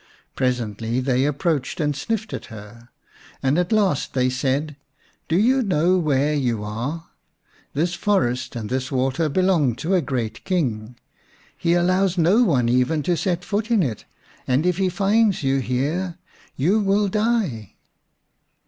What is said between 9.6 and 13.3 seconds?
to a great King. He allows no one even to